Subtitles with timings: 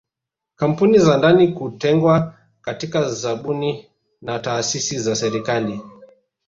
[0.55, 3.87] Kampuni za ndani kutengwa katika zabuni
[4.21, 5.81] na taasisi za serikali